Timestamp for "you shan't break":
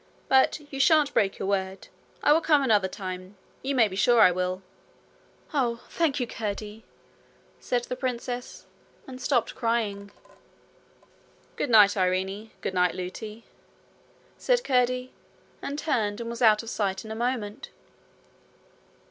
0.73-1.37